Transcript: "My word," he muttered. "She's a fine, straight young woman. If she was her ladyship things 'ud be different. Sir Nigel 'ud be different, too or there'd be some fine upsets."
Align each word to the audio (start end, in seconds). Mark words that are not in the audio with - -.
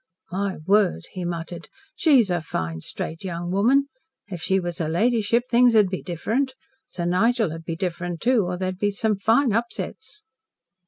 "My 0.31 0.57
word," 0.65 1.03
he 1.11 1.23
muttered. 1.25 1.69
"She's 1.95 2.31
a 2.31 2.41
fine, 2.41 2.79
straight 2.79 3.23
young 3.23 3.51
woman. 3.51 3.85
If 4.29 4.41
she 4.41 4.59
was 4.59 4.79
her 4.79 4.89
ladyship 4.89 5.43
things 5.47 5.75
'ud 5.75 5.89
be 5.89 6.01
different. 6.01 6.55
Sir 6.87 7.05
Nigel 7.05 7.53
'ud 7.53 7.65
be 7.65 7.75
different, 7.75 8.19
too 8.19 8.45
or 8.47 8.57
there'd 8.57 8.79
be 8.79 8.89
some 8.89 9.15
fine 9.15 9.53
upsets." 9.53 10.23